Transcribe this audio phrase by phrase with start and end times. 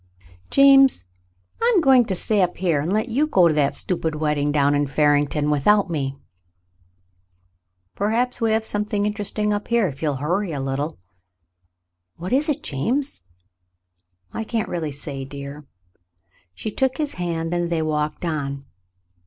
[0.49, 1.05] "James,
[1.61, 4.73] I'm going to stay up here and let you go to that stupid wedding down
[4.73, 6.17] in Farington without me."
[7.93, 10.97] "Perhaps we may have something interesting up here, if you'll hurry a little."
[12.15, 13.21] "What is it, James?"
[14.33, 15.67] "I really can't say, dear."
[16.55, 18.65] She took his hand, and they walked on.